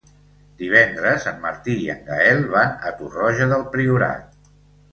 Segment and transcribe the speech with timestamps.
[0.61, 4.53] Divendres en Martí i en Gaël van a Torroja del Priorat.